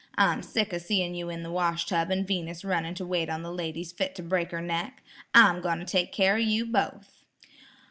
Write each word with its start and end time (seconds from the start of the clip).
I'm 0.17 0.41
sick 0.41 0.73
of 0.73 0.81
seeing 0.81 1.13
you 1.13 1.29
in 1.29 1.43
the 1.43 1.51
washtub 1.51 2.09
and 2.09 2.25
Venus 2.27 2.65
running 2.65 2.95
to 2.95 3.05
wait 3.05 3.29
on 3.29 3.43
the 3.43 3.51
laides 3.53 3.91
fit 3.91 4.15
to 4.15 4.23
break 4.23 4.49
her 4.49 4.59
neck. 4.59 5.03
I'm 5.35 5.61
going 5.61 5.77
to 5.77 5.85
take 5.85 6.11
care 6.11 6.37
of 6.37 6.41
you 6.41 6.65
both." 6.65 7.23